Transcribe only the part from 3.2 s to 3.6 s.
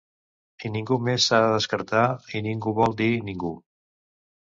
ningú.